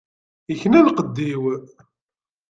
Ikna 0.51 0.79
lqedd-iw. 0.87 1.43